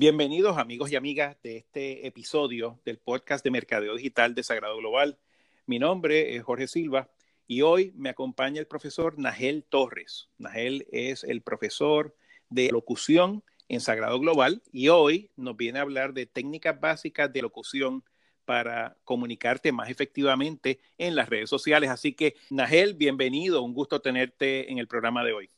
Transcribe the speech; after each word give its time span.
Bienvenidos 0.00 0.56
amigos 0.56 0.90
y 0.90 0.96
amigas 0.96 1.36
de 1.42 1.58
este 1.58 2.06
episodio 2.06 2.80
del 2.86 2.96
podcast 2.96 3.44
de 3.44 3.50
Mercadeo 3.50 3.94
Digital 3.94 4.34
de 4.34 4.42
Sagrado 4.42 4.78
Global. 4.78 5.18
Mi 5.66 5.78
nombre 5.78 6.34
es 6.34 6.42
Jorge 6.42 6.68
Silva 6.68 7.10
y 7.46 7.60
hoy 7.60 7.92
me 7.96 8.08
acompaña 8.08 8.60
el 8.60 8.66
profesor 8.66 9.18
Nagel 9.18 9.62
Torres. 9.62 10.30
Nagel 10.38 10.86
es 10.90 11.22
el 11.22 11.42
profesor 11.42 12.16
de 12.48 12.70
locución 12.70 13.44
en 13.68 13.82
Sagrado 13.82 14.18
Global 14.18 14.62
y 14.72 14.88
hoy 14.88 15.32
nos 15.36 15.58
viene 15.58 15.80
a 15.80 15.82
hablar 15.82 16.14
de 16.14 16.24
técnicas 16.24 16.80
básicas 16.80 17.30
de 17.30 17.42
locución 17.42 18.02
para 18.46 18.96
comunicarte 19.04 19.70
más 19.70 19.90
efectivamente 19.90 20.80
en 20.96 21.14
las 21.14 21.28
redes 21.28 21.50
sociales. 21.50 21.90
Así 21.90 22.14
que, 22.14 22.36
Nagel, 22.48 22.94
bienvenido, 22.94 23.60
un 23.60 23.74
gusto 23.74 24.00
tenerte 24.00 24.72
en 24.72 24.78
el 24.78 24.88
programa 24.88 25.22
de 25.24 25.34
hoy. 25.34 25.50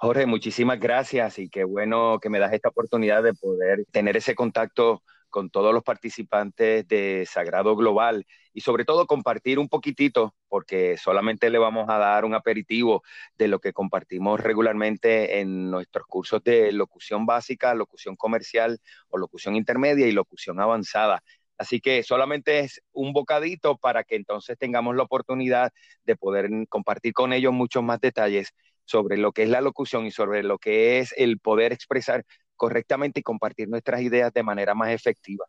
Jorge, 0.00 0.26
muchísimas 0.26 0.78
gracias 0.78 1.38
y 1.40 1.48
qué 1.48 1.64
bueno 1.64 2.20
que 2.20 2.30
me 2.30 2.38
das 2.38 2.52
esta 2.52 2.68
oportunidad 2.68 3.22
de 3.22 3.34
poder 3.34 3.84
tener 3.90 4.16
ese 4.16 4.36
contacto 4.36 5.02
con 5.28 5.50
todos 5.50 5.74
los 5.74 5.82
participantes 5.82 6.86
de 6.86 7.26
Sagrado 7.28 7.74
Global 7.74 8.24
y 8.52 8.60
sobre 8.60 8.84
todo 8.84 9.06
compartir 9.08 9.58
un 9.58 9.68
poquitito, 9.68 10.36
porque 10.48 10.96
solamente 10.96 11.50
le 11.50 11.58
vamos 11.58 11.88
a 11.88 11.98
dar 11.98 12.24
un 12.24 12.34
aperitivo 12.34 13.02
de 13.36 13.48
lo 13.48 13.58
que 13.58 13.72
compartimos 13.72 14.38
regularmente 14.40 15.40
en 15.40 15.68
nuestros 15.70 16.06
cursos 16.06 16.44
de 16.44 16.70
locución 16.72 17.26
básica, 17.26 17.74
locución 17.74 18.14
comercial 18.14 18.78
o 19.08 19.18
locución 19.18 19.56
intermedia 19.56 20.06
y 20.06 20.12
locución 20.12 20.60
avanzada. 20.60 21.22
Así 21.58 21.80
que 21.80 22.04
solamente 22.04 22.60
es 22.60 22.80
un 22.92 23.12
bocadito 23.12 23.76
para 23.78 24.04
que 24.04 24.14
entonces 24.14 24.56
tengamos 24.56 24.94
la 24.94 25.02
oportunidad 25.02 25.72
de 26.04 26.14
poder 26.16 26.48
compartir 26.68 27.12
con 27.12 27.32
ellos 27.32 27.52
muchos 27.52 27.82
más 27.82 28.00
detalles 28.00 28.54
sobre 28.88 29.18
lo 29.18 29.32
que 29.32 29.42
es 29.42 29.50
la 29.50 29.60
locución 29.60 30.06
y 30.06 30.10
sobre 30.10 30.42
lo 30.42 30.58
que 30.58 30.98
es 30.98 31.14
el 31.18 31.38
poder 31.38 31.72
expresar 31.72 32.24
correctamente 32.56 33.20
y 33.20 33.22
compartir 33.22 33.68
nuestras 33.68 34.00
ideas 34.00 34.32
de 34.32 34.42
manera 34.42 34.74
más 34.74 34.90
efectiva. 34.90 35.44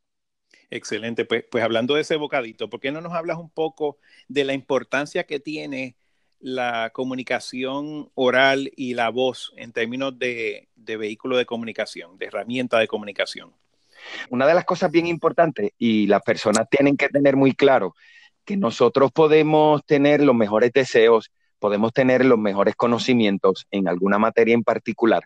Excelente, 0.69 1.25
pues, 1.25 1.45
pues 1.49 1.63
hablando 1.63 1.95
de 1.95 2.01
ese 2.01 2.17
bocadito, 2.17 2.69
¿por 2.69 2.79
qué 2.81 2.91
no 2.91 3.01
nos 3.01 3.13
hablas 3.13 3.37
un 3.37 3.49
poco 3.49 3.97
de 4.27 4.43
la 4.43 4.53
importancia 4.53 5.23
que 5.23 5.39
tiene 5.39 5.95
la 6.39 6.91
comunicación 6.93 8.11
oral 8.13 8.71
y 8.75 8.93
la 8.93 9.09
voz 9.09 9.53
en 9.55 9.71
términos 9.71 10.19
de, 10.19 10.67
de 10.75 10.97
vehículo 10.97 11.37
de 11.37 11.45
comunicación, 11.45 12.17
de 12.17 12.25
herramienta 12.25 12.77
de 12.77 12.87
comunicación? 12.87 13.53
Una 14.29 14.45
de 14.45 14.53
las 14.53 14.65
cosas 14.65 14.91
bien 14.91 15.07
importantes 15.07 15.71
y 15.77 16.07
las 16.07 16.21
personas 16.21 16.67
tienen 16.69 16.97
que 16.97 17.09
tener 17.09 17.35
muy 17.35 17.53
claro 17.53 17.95
que 18.45 18.57
nosotros 18.57 19.11
podemos 19.11 19.85
tener 19.85 20.21
los 20.21 20.35
mejores 20.35 20.71
deseos 20.73 21.31
podemos 21.59 21.93
tener 21.93 22.25
los 22.25 22.39
mejores 22.39 22.75
conocimientos 22.75 23.67
en 23.71 23.87
alguna 23.87 24.17
materia 24.17 24.53
en 24.53 24.63
particular, 24.63 25.23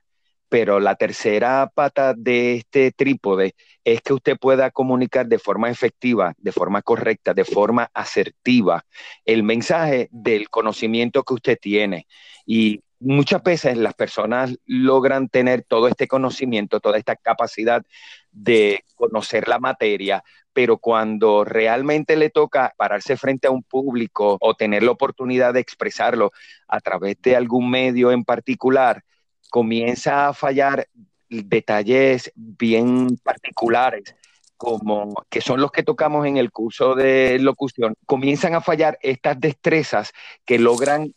pero 0.50 0.80
la 0.80 0.95
tercera 0.95 1.72
pata 1.73 2.14
de 2.16 2.56
este 2.56 2.92
trípode 2.92 3.56
es 3.84 4.02
que 4.02 4.14
usted 4.14 4.38
pueda 4.38 4.72
comunicar 4.72 5.28
de 5.28 5.40
forma 5.40 5.70
efectiva, 5.70 6.34
de 6.38 6.52
forma 6.52 6.81
correcta, 6.81 7.34
de 7.34 7.45
forma 7.45 7.90
asertiva 7.94 8.86
el 9.25 9.44
mensaje 9.44 10.09
del 10.12 10.50
conocimiento 10.50 11.23
que 11.23 11.34
usted 11.34 11.58
tiene. 11.59 12.08
Y 12.45 12.81
muchas 13.04 13.44
veces 13.44 13.78
las 13.78 13.94
personas 13.94 14.58
logran 14.66 15.30
tener 15.30 15.64
todo 15.64 15.88
este 15.88 16.08
conocimiento, 16.08 16.80
toda 16.80 16.98
esta 16.98 17.16
capacidad 17.16 17.84
de 18.32 18.84
conocer 18.96 19.48
la 19.48 19.59
materia, 19.59 20.23
pero 20.54 20.78
cuando 20.78 21.44
realmente 21.44 22.16
le 22.16 22.30
toca 22.30 22.74
pararse 22.78 23.18
frente 23.18 23.48
a 23.48 23.52
un 23.52 23.64
público 23.64 24.38
o 24.40 24.54
tener 24.56 24.84
la 24.84 24.92
oportunidad 24.92 25.54
de 25.54 25.59
expresarlo 25.59 26.31
a 26.68 26.80
través 26.80 27.22
de 27.22 27.36
algún 27.36 27.70
medio 27.70 28.12
en 28.12 28.24
particular, 28.24 29.04
comienza 29.50 30.30
a 30.30 30.34
fallar 30.34 30.88
detalles 31.30 32.31
bien 32.36 33.18
particulares 33.24 34.16
como 34.64 35.14
que 35.30 35.42
son 35.42 35.59
los 35.59 35.74
que 35.74 35.84
tocamos 35.84 36.25
en 36.25 36.38
el 36.38 36.50
curso 36.50 36.96
de 36.96 37.38
locución, 37.38 37.96
comienzan 38.06 38.56
a 38.56 38.62
fallar 38.62 38.97
estas 39.02 39.38
destrezas 39.38 40.13
que 40.46 40.58
logran 40.58 41.13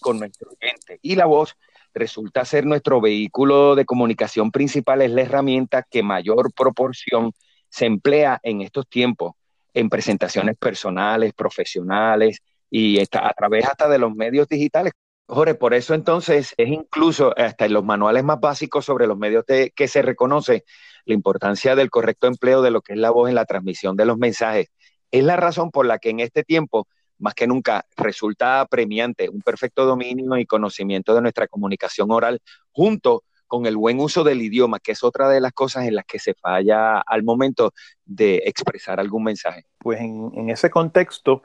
con 0.00 0.18
nuestro 0.18 0.50
oyente. 0.50 0.98
Y 1.02 1.16
la 1.16 1.26
voz 1.26 1.56
resulta 1.94 2.44
ser 2.44 2.66
nuestro 2.66 3.00
vehículo 3.00 3.74
de 3.74 3.84
comunicación 3.84 4.50
principal, 4.50 5.02
es 5.02 5.10
la 5.10 5.22
herramienta 5.22 5.84
que 5.88 6.02
mayor 6.02 6.52
proporción 6.52 7.32
se 7.68 7.86
emplea 7.86 8.40
en 8.42 8.62
estos 8.62 8.88
tiempos 8.88 9.32
en 9.74 9.88
presentaciones 9.88 10.56
personales, 10.56 11.32
profesionales 11.34 12.38
y 12.70 13.00
a 13.00 13.32
través 13.36 13.66
hasta 13.66 13.88
de 13.88 13.98
los 13.98 14.14
medios 14.14 14.48
digitales. 14.48 14.92
Jorge, 15.26 15.54
por 15.54 15.74
eso 15.74 15.94
entonces 15.94 16.54
es 16.56 16.68
incluso 16.68 17.34
hasta 17.36 17.66
en 17.66 17.74
los 17.74 17.84
manuales 17.84 18.24
más 18.24 18.40
básicos 18.40 18.86
sobre 18.86 19.06
los 19.06 19.18
medios 19.18 19.44
que 19.46 19.88
se 19.88 20.02
reconoce 20.02 20.64
la 21.04 21.14
importancia 21.14 21.76
del 21.76 21.90
correcto 21.90 22.26
empleo 22.26 22.62
de 22.62 22.70
lo 22.70 22.80
que 22.80 22.94
es 22.94 22.98
la 22.98 23.10
voz 23.10 23.28
en 23.28 23.34
la 23.34 23.44
transmisión 23.44 23.96
de 23.96 24.06
los 24.06 24.16
mensajes. 24.16 24.68
Es 25.10 25.24
la 25.24 25.36
razón 25.36 25.70
por 25.70 25.86
la 25.86 25.98
que 25.98 26.10
en 26.10 26.20
este 26.20 26.44
tiempo, 26.44 26.88
más 27.18 27.34
que 27.34 27.46
nunca, 27.46 27.84
resulta 27.96 28.66
premiante 28.66 29.28
un 29.28 29.42
perfecto 29.42 29.84
dominio 29.84 30.36
y 30.36 30.46
conocimiento 30.46 31.14
de 31.14 31.22
nuestra 31.22 31.48
comunicación 31.48 32.10
oral 32.10 32.40
junto 32.72 33.24
con 33.48 33.66
el 33.66 33.76
buen 33.76 33.98
uso 33.98 34.22
del 34.22 34.42
idioma, 34.42 34.78
que 34.78 34.92
es 34.92 35.02
otra 35.02 35.28
de 35.28 35.40
las 35.40 35.52
cosas 35.52 35.86
en 35.86 35.96
las 35.96 36.04
que 36.04 36.20
se 36.20 36.34
falla 36.34 37.00
al 37.00 37.24
momento 37.24 37.72
de 38.04 38.42
expresar 38.44 39.00
algún 39.00 39.24
mensaje. 39.24 39.64
Pues 39.78 40.00
en, 40.00 40.50
ese 40.50 40.70
contexto, 40.70 41.42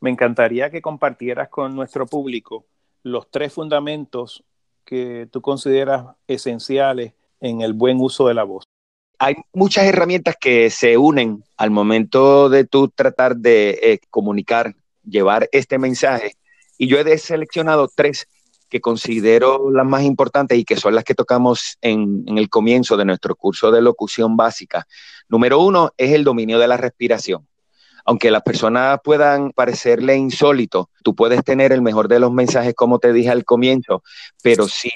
me 0.00 0.08
encantaría 0.08 0.70
que 0.70 0.80
compartieras 0.80 1.48
con 1.48 1.74
nuestro 1.74 2.06
público 2.06 2.64
los 3.02 3.30
tres 3.30 3.52
fundamentos 3.52 4.44
que 4.84 5.28
tú 5.30 5.42
consideras 5.42 6.06
esenciales 6.26 7.12
en 7.40 7.60
el 7.60 7.74
buen 7.74 8.00
uso 8.00 8.28
de 8.28 8.34
la 8.34 8.44
voz. 8.44 8.64
Hay 9.18 9.34
muchas 9.52 9.84
herramientas 9.84 10.36
que 10.40 10.70
se 10.70 10.96
unen 10.96 11.44
al 11.58 11.70
momento 11.70 12.48
de 12.48 12.64
tú 12.64 12.88
tratar 12.88 13.36
de 13.36 13.78
eh, 13.82 14.00
comunicar, 14.08 14.74
llevar 15.10 15.48
este 15.52 15.78
mensaje, 15.78 16.36
y 16.78 16.86
yo 16.86 16.98
he 16.98 17.18
seleccionado 17.18 17.90
tres 17.94 18.26
que 18.70 18.80
considero 18.80 19.70
las 19.70 19.84
más 19.84 20.04
importantes 20.04 20.56
y 20.56 20.64
que 20.64 20.76
son 20.76 20.94
las 20.94 21.04
que 21.04 21.14
tocamos 21.14 21.76
en, 21.82 22.24
el 22.26 22.48
comienzo 22.48 22.96
de 22.96 23.04
nuestro 23.04 23.34
curso 23.34 23.70
de 23.70 23.82
locución 23.82 24.36
básica. 24.36 24.86
Número 25.28 25.58
uno 25.58 25.90
es 25.98 26.12
el 26.12 26.24
dominio 26.24 26.58
de 26.58 26.68
la 26.68 26.76
respiración. 26.76 27.46
Aunque 28.06 28.30
las 28.30 28.42
personas 28.42 29.00
puedan 29.04 29.50
parecerle 29.50 30.16
insólito, 30.16 30.88
tú 31.02 31.14
puedes 31.14 31.44
tener 31.44 31.72
el 31.72 31.82
mejor 31.82 32.08
de 32.08 32.20
los 32.20 32.32
mensajes, 32.32 32.74
como 32.74 32.98
te 32.98 33.12
dije 33.12 33.28
al 33.28 33.44
comienzo, 33.44 34.02
pero 34.42 34.68
si 34.68 34.90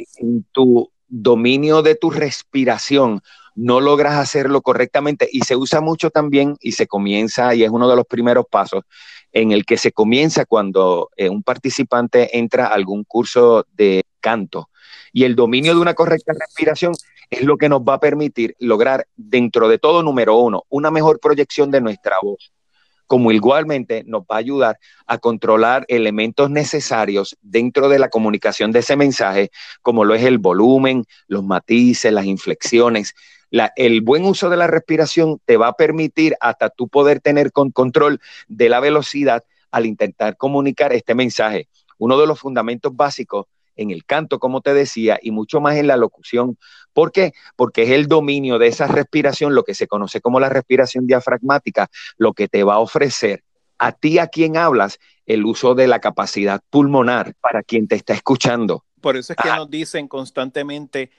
tu 0.53 0.91
dominio 1.07 1.83
de 1.83 1.97
tu 1.97 2.11
respiración 2.11 3.21
no 3.57 3.81
logras 3.81 4.15
hacerlo 4.15 4.63
correctamente 4.63 5.29
y 5.31 5.41
se 5.41 5.55
usa 5.55 5.81
mucho 5.81 6.11
también 6.11 6.57
y 6.61 6.73
se 6.73 6.87
comienza 6.87 7.55
y 7.55 7.63
es 7.63 7.71
uno 7.71 7.89
de 7.89 7.97
los 7.97 8.07
primeros 8.07 8.47
pasos 8.51 8.85
en 9.35 9.51
el 9.51 9.67
que 9.67 9.77
se 9.77 9.93
comienza 9.93 10.47
cuando 10.47 11.11
eh, 11.17 11.29
un 11.29 11.43
participante 11.43 12.39
entra 12.39 12.69
a 12.69 12.75
algún 12.75 13.05
curso 13.05 13.67
de 13.73 14.05
canto. 14.21 14.71
Y 15.13 15.25
el 15.25 15.35
dominio 15.35 15.75
de 15.75 15.81
una 15.81 15.95
correcta 15.95 16.33
respiración 16.39 16.95
es 17.31 17.43
lo 17.43 17.59
que 17.59 17.69
nos 17.69 17.83
va 17.83 17.95
a 17.95 18.01
permitir 18.01 18.55
lograr, 18.61 19.07
dentro 19.17 19.69
de 19.69 19.79
todo, 19.79 20.03
número 20.05 20.37
uno, 20.37 20.63
una 20.69 20.91
mejor 20.93 21.19
proyección 21.19 21.73
de 21.73 21.81
nuestra 21.81 22.17
voz, 22.23 22.53
como 23.09 23.33
igualmente 23.33 24.05
nos 24.07 24.23
va 24.23 24.37
a 24.37 24.39
ayudar 24.39 24.79
a 25.07 25.19
controlar 25.19 25.85
elementos 25.89 26.49
necesarios 26.49 27.37
dentro 27.43 27.89
de 27.89 27.99
la 27.99 28.11
comunicación 28.11 28.71
de 28.71 28.79
ese 28.81 28.95
mensaje, 28.95 29.51
como 29.83 30.05
lo 30.05 30.15
es 30.15 30.23
el 30.23 30.39
volumen, 30.39 31.05
los 31.27 31.43
matices, 31.43 32.13
las 32.13 32.27
inflexiones, 32.27 33.15
el 33.77 34.01
buen 34.01 34.25
uso 34.25 34.51
de 34.51 34.57
la 34.57 34.67
respiración 34.67 35.41
te 35.45 35.57
va 35.57 35.69
a 35.69 35.73
permitir 35.75 36.37
hasta 36.41 36.71
tú 36.71 36.89
poder 36.89 37.21
tener 37.21 37.53
con 37.53 37.71
control 37.71 38.21
de 38.49 38.69
la 38.69 38.81
velocidad 38.81 39.45
al 39.71 39.87
intentar 39.87 40.37
comunicar 40.37 40.93
este 40.93 41.15
mensaje. 41.15 41.69
Uno 41.99 42.19
de 42.19 42.27
los 42.27 42.41
fundamentos 42.41 42.95
básicos 42.95 43.47
en 43.77 43.91
el 43.91 44.05
canto, 44.05 44.39
como 44.39 44.61
te 44.61 44.73
decía, 44.73 45.19
y 45.21 45.31
mucho 45.31 45.61
más 45.61 45.77
en 45.77 45.89
la 45.89 45.97
locución. 45.97 46.57
¿Por 46.93 47.11
qué? 47.11 47.33
Porque 47.57 47.83
es 47.83 47.91
el 47.91 48.07
dominio 48.07 48.59
de 48.59 48.69
esa 48.69 48.87
respiración, 48.87 49.55
lo 49.55 49.65
que 49.65 49.75
se 49.75 49.89
conoce 49.89 50.21
como 50.21 50.39
la 50.39 50.49
respiración 50.49 51.07
diafragmática, 51.07 51.89
lo 52.17 52.33
que 52.35 52.49
te 52.49 52.63
va 52.63 52.75
a 52.75 52.79
ofrecer 52.79 53.43
a 53.79 53.93
ti 53.93 54.19
a 54.19 54.29
quien 54.29 54.57
hablas 54.57 54.99
el 55.27 55.45
uso 55.45 55.75
de 55.75 55.89
la 55.89 56.01
capacidad 56.01 56.63
pulmonar 56.71 57.35
para 57.41 57.63
quien 57.63 57.89
te 57.89 57.97
está 57.97 58.15
escuchando. 58.15 58.85
Por 59.01 59.17
eso 59.17 59.33
es 59.33 59.37
que 59.43 59.51
ah. 59.51 59.57
nos 59.57 59.71
dicen 59.71 60.09
constantemente 60.09 61.11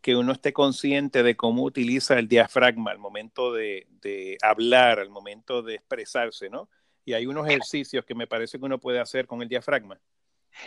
que 0.00 0.16
uno 0.16 0.32
esté 0.32 0.52
consciente 0.52 1.22
de 1.22 1.36
cómo 1.36 1.64
utiliza 1.64 2.18
el 2.18 2.28
diafragma 2.28 2.90
al 2.90 2.98
momento 2.98 3.52
de, 3.52 3.86
hablar, 4.42 4.98
al 4.98 5.10
momento 5.10 5.62
de 5.62 5.74
expresarse, 5.74 6.48
¿no? 6.48 6.68
Y 7.04 7.12
hay 7.12 7.26
unos 7.26 7.46
ejercicios 7.46 8.04
que 8.04 8.14
me 8.14 8.26
parece 8.26 8.58
que 8.58 8.64
uno 8.64 8.78
puede 8.78 9.00
hacer 9.00 9.26
con 9.26 9.42
el 9.42 9.48
diafragma. 9.48 9.98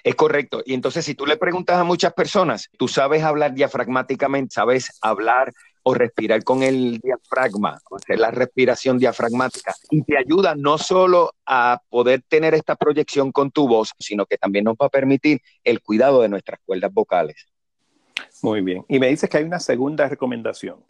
Es 0.03 0.15
correcto. 0.15 0.61
Y 0.65 0.73
entonces, 0.73 1.05
si 1.05 1.13
tú 1.13 1.25
le 1.25 1.37
preguntas 1.37 1.77
a 1.77 1.83
muchas 1.83 2.13
personas, 2.13 2.69
tú 2.77 2.87
sabes 2.87 3.23
hablar 3.23 3.53
diafragmáticamente, 3.53 4.53
sabes 4.53 4.97
hablar 5.01 5.51
o 5.83 5.93
respirar 5.93 6.43
con 6.43 6.63
el 6.63 6.99
diafragma, 6.99 7.79
hacer 7.91 8.19
la 8.19 8.31
respiración 8.31 8.97
diafragmática. 8.97 9.75
Y 9.89 10.01
te 10.03 10.17
ayuda 10.17 10.55
no 10.55 10.77
solo 10.77 11.33
a 11.45 11.81
poder 11.89 12.23
tener 12.27 12.53
esta 12.53 12.75
proyección 12.75 13.31
con 13.31 13.51
tu 13.51 13.67
voz, 13.67 13.91
sino 13.99 14.25
que 14.25 14.37
también 14.37 14.65
nos 14.65 14.75
va 14.75 14.87
a 14.87 14.89
permitir 14.89 15.41
el 15.63 15.81
cuidado 15.81 16.21
de 16.21 16.29
nuestras 16.29 16.59
cuerdas 16.65 16.93
vocales. 16.93 17.52
Muy 18.41 18.61
bien. 18.61 18.85
Y 18.87 18.99
me 18.99 19.07
dices 19.07 19.29
que 19.29 19.37
hay 19.37 19.43
una 19.43 19.59
segunda 19.59 20.07
recomendación. 20.07 20.83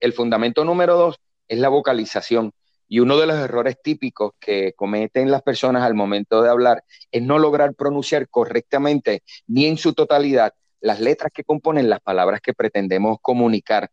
El 0.00 0.12
fundamento 0.12 0.64
número 0.64 0.96
dos 0.96 1.16
es 1.48 1.58
la 1.58 1.68
vocalización. 1.68 2.52
Y 2.88 3.00
uno 3.00 3.16
de 3.16 3.26
los 3.26 3.36
errores 3.36 3.76
típicos 3.82 4.32
que 4.38 4.72
cometen 4.74 5.30
las 5.30 5.42
personas 5.42 5.82
al 5.82 5.94
momento 5.94 6.42
de 6.42 6.50
hablar 6.50 6.84
es 7.10 7.22
no 7.22 7.38
lograr 7.38 7.74
pronunciar 7.74 8.28
correctamente 8.28 9.22
ni 9.46 9.66
en 9.66 9.76
su 9.76 9.92
totalidad 9.92 10.54
las 10.80 11.00
letras 11.00 11.32
que 11.34 11.44
componen 11.44 11.90
las 11.90 12.00
palabras 12.00 12.40
que 12.40 12.54
pretendemos 12.54 13.18
comunicar. 13.20 13.90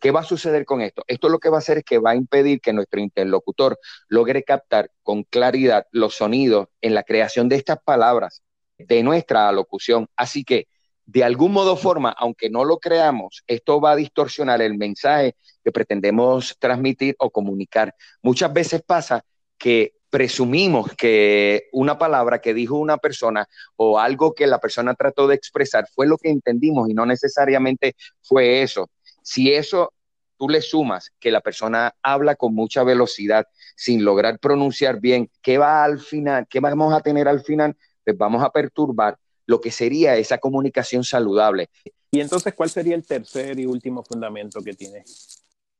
¿Qué 0.00 0.10
va 0.10 0.20
a 0.20 0.24
suceder 0.24 0.64
con 0.64 0.80
esto? 0.80 1.04
Esto 1.06 1.28
lo 1.28 1.38
que 1.38 1.48
va 1.48 1.58
a 1.58 1.60
hacer 1.60 1.78
es 1.78 1.84
que 1.84 1.98
va 1.98 2.10
a 2.10 2.16
impedir 2.16 2.60
que 2.60 2.72
nuestro 2.72 3.00
interlocutor 3.00 3.78
logre 4.08 4.42
captar 4.42 4.90
con 5.04 5.22
claridad 5.22 5.86
los 5.92 6.16
sonidos 6.16 6.66
en 6.80 6.94
la 6.94 7.04
creación 7.04 7.48
de 7.48 7.56
estas 7.56 7.78
palabras 7.84 8.42
de 8.78 9.04
nuestra 9.04 9.48
alocución. 9.48 10.08
Así 10.16 10.42
que, 10.42 10.66
de 11.06 11.24
algún 11.24 11.52
modo 11.52 11.76
forma, 11.76 12.10
aunque 12.10 12.48
no 12.50 12.64
lo 12.64 12.78
creamos, 12.78 13.42
esto 13.46 13.80
va 13.80 13.92
a 13.92 13.96
distorsionar 13.96 14.62
el 14.62 14.76
mensaje 14.78 15.36
que 15.64 15.72
pretendemos 15.72 16.56
transmitir 16.58 17.16
o 17.18 17.30
comunicar. 17.30 17.94
Muchas 18.22 18.52
veces 18.52 18.82
pasa 18.82 19.24
que 19.58 19.94
presumimos 20.10 20.92
que 20.94 21.68
una 21.72 21.98
palabra 21.98 22.40
que 22.40 22.52
dijo 22.52 22.76
una 22.76 22.98
persona 22.98 23.48
o 23.76 23.98
algo 23.98 24.34
que 24.34 24.46
la 24.46 24.58
persona 24.60 24.94
trató 24.94 25.26
de 25.26 25.34
expresar 25.34 25.86
fue 25.94 26.06
lo 26.06 26.18
que 26.18 26.28
entendimos 26.28 26.90
y 26.90 26.94
no 26.94 27.06
necesariamente 27.06 27.96
fue 28.20 28.62
eso. 28.62 28.90
Si 29.22 29.52
eso 29.52 29.92
tú 30.36 30.48
le 30.48 30.60
sumas 30.60 31.12
que 31.18 31.30
la 31.30 31.40
persona 31.40 31.94
habla 32.02 32.34
con 32.34 32.54
mucha 32.54 32.82
velocidad 32.84 33.46
sin 33.74 34.04
lograr 34.04 34.38
pronunciar 34.38 35.00
bien, 35.00 35.30
¿qué 35.40 35.56
va 35.56 35.82
al 35.82 35.98
final? 35.98 36.46
¿Qué 36.48 36.60
vamos 36.60 36.92
a 36.92 37.00
tener 37.00 37.26
al 37.26 37.40
final? 37.42 37.76
Pues 38.04 38.18
vamos 38.18 38.42
a 38.42 38.50
perturbar 38.50 39.16
lo 39.52 39.60
que 39.60 39.70
sería 39.70 40.16
esa 40.16 40.38
comunicación 40.38 41.04
saludable. 41.04 41.68
Y 42.10 42.20
entonces, 42.20 42.54
¿cuál 42.54 42.70
sería 42.70 42.94
el 42.94 43.04
tercer 43.04 43.60
y 43.60 43.66
último 43.66 44.02
fundamento 44.02 44.62
que 44.62 44.72
tiene? 44.72 45.04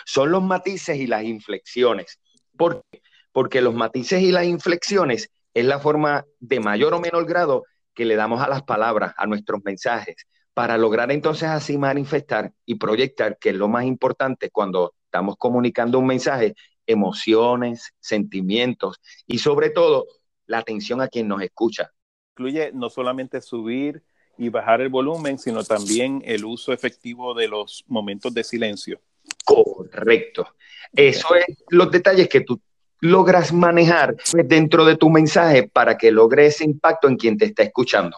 Son 0.04 0.30
los 0.30 0.42
matices 0.42 0.98
y 0.98 1.06
las 1.06 1.24
inflexiones. 1.24 2.20
¿Por 2.54 2.82
qué? 2.90 3.00
Porque 3.32 3.62
los 3.62 3.72
matices 3.72 4.20
y 4.20 4.30
las 4.30 4.44
inflexiones 4.44 5.30
es 5.54 5.64
la 5.64 5.78
forma 5.78 6.26
de 6.38 6.60
mayor 6.60 6.92
o 6.92 7.00
menor 7.00 7.24
grado 7.24 7.64
que 7.94 8.04
le 8.04 8.14
damos 8.14 8.42
a 8.42 8.48
las 8.48 8.62
palabras, 8.62 9.14
a 9.16 9.26
nuestros 9.26 9.64
mensajes 9.64 10.16
para 10.52 10.76
lograr 10.76 11.10
entonces 11.10 11.48
así 11.48 11.78
manifestar 11.78 12.52
y 12.66 12.74
proyectar, 12.74 13.38
que 13.38 13.50
es 13.50 13.56
lo 13.56 13.68
más 13.68 13.86
importante 13.86 14.50
cuando 14.50 14.92
estamos 15.06 15.36
comunicando 15.38 15.98
un 15.98 16.08
mensaje, 16.08 16.54
emociones, 16.86 17.94
sentimientos 18.00 19.00
y 19.26 19.38
sobre 19.38 19.70
todo 19.70 20.04
la 20.44 20.58
atención 20.58 21.00
a 21.00 21.08
quien 21.08 21.26
nos 21.26 21.40
escucha. 21.40 21.90
Incluye 22.34 22.70
no 22.72 22.88
solamente 22.88 23.42
subir 23.42 24.02
y 24.38 24.48
bajar 24.48 24.80
el 24.80 24.88
volumen, 24.88 25.38
sino 25.38 25.64
también 25.64 26.22
el 26.24 26.46
uso 26.46 26.72
efectivo 26.72 27.34
de 27.34 27.46
los 27.46 27.84
momentos 27.88 28.32
de 28.32 28.42
silencio. 28.42 29.00
Correcto. 29.44 30.48
Eso 30.94 31.34
es 31.34 31.62
los 31.68 31.90
detalles 31.90 32.28
que 32.28 32.40
tú 32.40 32.58
logras 33.00 33.52
manejar 33.52 34.16
dentro 34.46 34.86
de 34.86 34.96
tu 34.96 35.10
mensaje 35.10 35.68
para 35.68 35.98
que 35.98 36.10
logre 36.10 36.46
ese 36.46 36.64
impacto 36.64 37.06
en 37.08 37.16
quien 37.16 37.36
te 37.36 37.44
está 37.44 37.64
escuchando. 37.64 38.16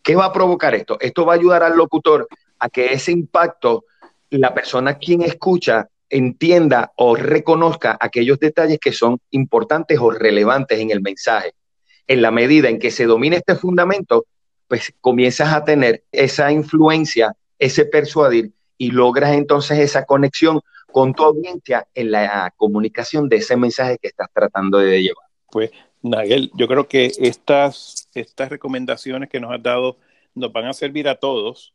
¿Qué 0.00 0.14
va 0.14 0.26
a 0.26 0.32
provocar 0.32 0.74
esto? 0.74 0.98
Esto 1.00 1.26
va 1.26 1.32
a 1.32 1.36
ayudar 1.36 1.64
al 1.64 1.76
locutor 1.76 2.28
a 2.60 2.68
que 2.68 2.92
ese 2.92 3.10
impacto, 3.10 3.86
la 4.30 4.54
persona 4.54 4.98
quien 4.98 5.22
escucha, 5.22 5.88
entienda 6.08 6.92
o 6.96 7.16
reconozca 7.16 7.96
aquellos 7.98 8.38
detalles 8.38 8.78
que 8.78 8.92
son 8.92 9.18
importantes 9.30 9.98
o 10.00 10.10
relevantes 10.10 10.78
en 10.78 10.92
el 10.92 11.00
mensaje. 11.00 11.54
En 12.06 12.22
la 12.22 12.30
medida 12.30 12.68
en 12.68 12.78
que 12.78 12.90
se 12.90 13.06
domine 13.06 13.36
este 13.36 13.56
fundamento, 13.56 14.26
pues 14.68 14.92
comienzas 15.00 15.52
a 15.52 15.64
tener 15.64 16.04
esa 16.12 16.52
influencia, 16.52 17.34
ese 17.58 17.84
persuadir 17.84 18.52
y 18.78 18.90
logras 18.90 19.34
entonces 19.34 19.78
esa 19.78 20.04
conexión 20.04 20.60
con 20.92 21.14
tu 21.14 21.24
audiencia 21.24 21.86
en 21.94 22.10
la 22.10 22.52
comunicación 22.56 23.28
de 23.28 23.36
ese 23.36 23.56
mensaje 23.56 23.98
que 23.98 24.08
estás 24.08 24.28
tratando 24.32 24.78
de 24.78 25.02
llevar. 25.02 25.26
Pues, 25.50 25.70
Nagel, 26.02 26.50
yo 26.54 26.68
creo 26.68 26.88
que 26.88 27.12
estas, 27.18 28.08
estas 28.14 28.48
recomendaciones 28.48 29.28
que 29.28 29.40
nos 29.40 29.52
has 29.52 29.62
dado 29.62 29.98
nos 30.34 30.52
van 30.52 30.66
a 30.66 30.72
servir 30.72 31.08
a 31.08 31.16
todos 31.16 31.74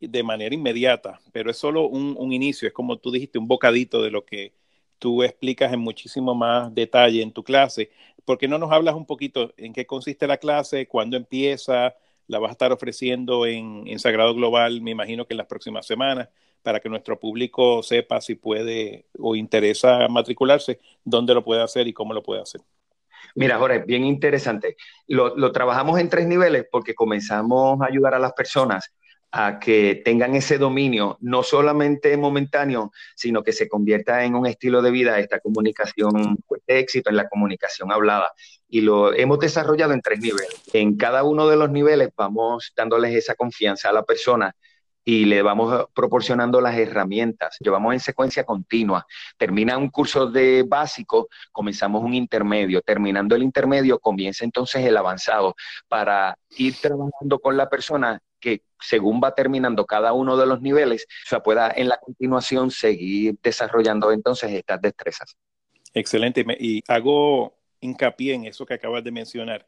de 0.00 0.22
manera 0.22 0.54
inmediata, 0.54 1.20
pero 1.32 1.50
es 1.50 1.56
solo 1.56 1.86
un, 1.86 2.14
un 2.18 2.32
inicio, 2.32 2.66
es 2.66 2.74
como 2.74 2.96
tú 2.96 3.10
dijiste, 3.10 3.38
un 3.38 3.48
bocadito 3.48 4.02
de 4.02 4.10
lo 4.10 4.24
que 4.24 4.52
tú 4.98 5.22
explicas 5.22 5.72
en 5.72 5.80
muchísimo 5.80 6.34
más 6.34 6.72
detalle 6.74 7.22
en 7.22 7.32
tu 7.32 7.42
clase. 7.42 7.90
¿Por 8.30 8.38
qué 8.38 8.46
no 8.46 8.58
nos 8.58 8.70
hablas 8.70 8.94
un 8.94 9.06
poquito 9.06 9.52
en 9.56 9.72
qué 9.72 9.86
consiste 9.86 10.28
la 10.28 10.36
clase, 10.36 10.86
cuándo 10.86 11.16
empieza? 11.16 11.96
La 12.28 12.38
vas 12.38 12.50
a 12.50 12.52
estar 12.52 12.70
ofreciendo 12.70 13.44
en, 13.44 13.88
en 13.88 13.98
Sagrado 13.98 14.32
Global, 14.36 14.80
me 14.82 14.92
imagino 14.92 15.26
que 15.26 15.34
en 15.34 15.38
las 15.38 15.48
próximas 15.48 15.84
semanas 15.84 16.28
para 16.62 16.78
que 16.78 16.88
nuestro 16.88 17.18
público 17.18 17.82
sepa 17.82 18.20
si 18.20 18.36
puede 18.36 19.06
o 19.18 19.34
interesa 19.34 20.06
matricularse, 20.06 20.78
dónde 21.02 21.34
lo 21.34 21.42
puede 21.42 21.60
hacer 21.60 21.88
y 21.88 21.92
cómo 21.92 22.14
lo 22.14 22.22
puede 22.22 22.40
hacer. 22.40 22.60
Mira, 23.34 23.58
Jorge, 23.58 23.80
bien 23.80 24.04
interesante. 24.04 24.76
Lo, 25.08 25.36
lo, 25.36 25.50
trabajamos 25.50 25.98
en 25.98 26.08
tres 26.08 26.28
niveles 26.28 26.66
porque 26.70 26.94
comenzamos 26.94 27.80
a 27.80 27.86
ayudar 27.86 28.14
a 28.14 28.20
las 28.20 28.32
personas 28.32 28.92
a 29.32 29.58
que 29.58 30.02
tengan 30.04 30.34
ese 30.34 30.58
dominio, 30.58 31.16
no 31.20 31.42
solamente 31.42 32.16
momentáneo, 32.16 32.92
sino 33.14 33.42
que 33.42 33.52
se 33.52 33.68
convierta 33.68 34.24
en 34.24 34.34
un 34.34 34.46
estilo 34.46 34.82
de 34.82 34.90
vida 34.90 35.18
esta 35.18 35.40
comunicación 35.40 36.36
pues, 36.46 36.62
de 36.66 36.78
éxito 36.78 37.10
en 37.10 37.16
la 37.16 37.28
comunicación 37.28 37.92
hablada. 37.92 38.32
Y 38.68 38.80
lo 38.80 39.12
hemos 39.12 39.38
desarrollado 39.38 39.92
en 39.92 40.00
tres 40.00 40.20
niveles. 40.20 40.62
En 40.72 40.96
cada 40.96 41.22
uno 41.22 41.48
de 41.48 41.56
los 41.56 41.70
niveles 41.70 42.10
vamos 42.16 42.72
dándoles 42.76 43.14
esa 43.14 43.34
confianza 43.34 43.88
a 43.88 43.92
la 43.92 44.04
persona 44.04 44.54
y 45.10 45.24
le 45.24 45.42
vamos 45.42 45.88
proporcionando 45.92 46.60
las 46.60 46.78
herramientas. 46.78 47.56
Llevamos 47.58 47.94
en 47.94 47.98
secuencia 47.98 48.44
continua. 48.44 49.04
Termina 49.36 49.76
un 49.76 49.88
curso 49.90 50.28
de 50.28 50.62
básico, 50.62 51.28
comenzamos 51.50 52.04
un 52.04 52.14
intermedio. 52.14 52.80
Terminando 52.80 53.34
el 53.34 53.42
intermedio, 53.42 53.98
comienza 53.98 54.44
entonces 54.44 54.86
el 54.86 54.96
avanzado 54.96 55.56
para 55.88 56.38
ir 56.50 56.76
trabajando 56.80 57.40
con 57.40 57.56
la 57.56 57.68
persona 57.68 58.22
que 58.38 58.62
según 58.78 59.20
va 59.20 59.34
terminando 59.34 59.84
cada 59.84 60.12
uno 60.12 60.36
de 60.36 60.46
los 60.46 60.62
niveles, 60.62 61.08
o 61.26 61.28
sea, 61.28 61.42
pueda 61.42 61.72
en 61.74 61.88
la 61.88 61.98
continuación 61.98 62.70
seguir 62.70 63.36
desarrollando 63.42 64.12
entonces 64.12 64.52
estas 64.52 64.80
destrezas. 64.80 65.36
Excelente. 65.92 66.46
Y 66.60 66.84
hago 66.86 67.56
hincapié 67.80 68.34
en 68.34 68.44
eso 68.44 68.64
que 68.64 68.74
acabas 68.74 69.02
de 69.02 69.10
mencionar, 69.10 69.66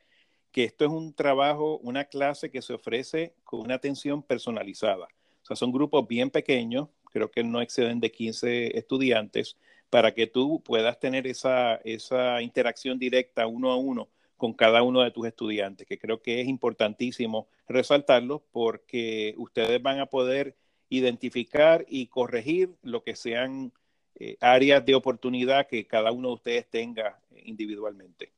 que 0.53 0.63
esto 0.63 0.85
es 0.85 0.91
un 0.93 1.13
trabajo, 1.13 1.79
una 1.79 2.05
clase 2.05 2.49
que 2.49 2.63
se 2.63 2.75
ofrece 2.75 3.35
con 3.43 3.63
una 3.63 3.75
atención 3.75 4.23
personalizada 4.23 5.09
o 5.43 5.47
sea, 5.47 5.57
son 5.57 5.73
grupos 5.73 6.07
bien 6.07 6.31
pequeños, 6.31 6.89
creo 7.11 7.31
que 7.31 7.45
no 7.45 7.61
exceden 7.61 8.01
de 8.01 8.11
15 8.11 8.79
estudiantes, 8.79 9.57
para 9.91 10.15
que 10.15 10.27
tú 10.27 10.63
puedas 10.63 10.99
tener 10.99 11.27
esa, 11.27 11.77
esa 11.85 12.41
interacción 12.41 12.99
directa 12.99 13.47
uno 13.47 13.71
a 13.71 13.77
uno 13.77 14.09
con 14.37 14.55
cada 14.55 14.83
uno 14.83 15.03
de 15.03 15.11
tus 15.11 15.27
estudiantes, 15.27 15.87
que 15.87 15.99
creo 15.99 16.21
que 16.23 16.41
es 16.41 16.49
importantísimo 16.49 17.47
resaltarlo 17.69 18.43
porque 18.51 19.35
ustedes 19.37 19.81
van 19.83 20.01
a 20.01 20.07
poder 20.07 20.57
identificar 20.89 21.85
y 21.89 22.07
corregir 22.07 22.71
lo 22.83 23.03
que 23.03 23.15
sean 23.15 23.73
eh, 24.17 24.37
áreas 24.41 24.85
de 24.85 24.95
oportunidad 24.95 25.67
que 25.67 25.87
cada 25.87 26.11
uno 26.13 26.29
de 26.29 26.35
ustedes 26.35 26.67
tenga 26.69 27.21
individualmente. 27.45 28.33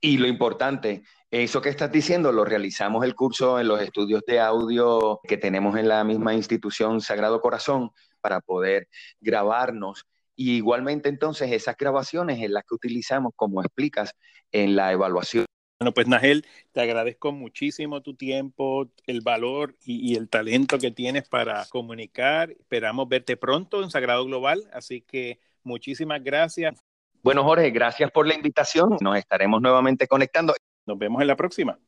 Y 0.00 0.18
lo 0.18 0.26
importante, 0.26 1.02
eso 1.30 1.62
que 1.62 1.68
estás 1.68 1.92
diciendo 1.92 2.32
lo 2.32 2.44
realizamos 2.44 3.04
el 3.04 3.14
curso 3.14 3.60
en 3.60 3.68
los 3.68 3.80
estudios 3.80 4.22
de 4.26 4.40
audio 4.40 5.20
que 5.26 5.36
tenemos 5.36 5.76
en 5.78 5.88
la 5.88 6.02
misma 6.04 6.34
institución 6.34 7.00
Sagrado 7.00 7.40
Corazón 7.40 7.90
para 8.20 8.40
poder 8.40 8.88
grabarnos. 9.20 10.06
Y 10.34 10.56
igualmente 10.56 11.08
entonces 11.08 11.52
esas 11.52 11.76
grabaciones 11.76 12.40
en 12.40 12.52
las 12.52 12.64
que 12.64 12.74
utilizamos, 12.74 13.32
como 13.36 13.62
explicas, 13.62 14.14
en 14.52 14.74
la 14.74 14.92
evaluación. 14.92 15.46
Bueno, 15.78 15.94
pues 15.94 16.08
Nagel, 16.08 16.44
te 16.72 16.80
agradezco 16.82 17.32
muchísimo 17.32 18.02
tu 18.02 18.14
tiempo, 18.14 18.90
el 19.06 19.22
valor 19.22 19.76
y, 19.82 20.12
y, 20.12 20.16
el 20.16 20.28
talento 20.28 20.78
que 20.78 20.90
tienes 20.90 21.26
para 21.28 21.64
comunicar. 21.70 22.50
Esperamos 22.50 23.08
verte 23.08 23.36
pronto 23.38 23.82
en 23.82 23.90
Sagrado 23.90 24.26
Global, 24.26 24.68
así 24.72 25.00
que 25.00 25.40
muchísimas 25.62 26.22
gracias. 26.22 26.82
Bueno, 27.22 27.44
Jorge, 27.44 27.70
gracias 27.70 28.10
por 28.10 28.26
la 28.26 28.34
invitación. 28.34 28.96
Nos 29.00 29.16
estaremos 29.16 29.60
nuevamente 29.60 30.06
conectando. 30.06 30.54
Nos 30.86 30.98
vemos 30.98 31.20
en 31.20 31.28
la 31.28 31.36
próxima. 31.36 31.78